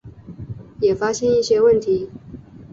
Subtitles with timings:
[0.79, 2.09] 也发现一些问题